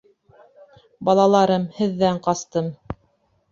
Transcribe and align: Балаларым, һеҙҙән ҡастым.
Балаларым, 1.09 1.69
һеҙҙән 1.77 2.19
ҡастым. 2.31 2.75